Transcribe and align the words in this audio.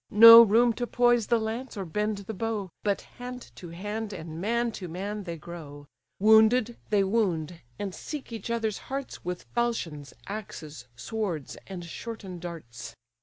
No 0.09 0.41
room 0.41 0.73
to 0.81 0.87
poise 0.87 1.27
the 1.27 1.39
lance 1.39 1.77
or 1.77 1.85
bend 1.85 2.17
the 2.25 2.33
bow; 2.33 2.71
But 2.81 3.01
hand 3.21 3.51
to 3.57 3.69
hand, 3.69 4.13
and 4.13 4.41
man 4.41 4.71
to 4.71 4.87
man, 4.87 5.25
they 5.25 5.37
grow: 5.37 5.85
Wounded, 6.17 6.75
they 6.89 7.03
wound; 7.03 7.61
and 7.77 7.93
seek 7.93 8.31
each 8.31 8.49
other's 8.49 8.79
hearts 8.89 9.23
With 9.23 9.43
falchions, 9.53 10.15
axes, 10.25 10.87
swords, 10.95 11.55
and 11.67 11.85
shorten'd 11.85 12.41
darts. 12.41 12.95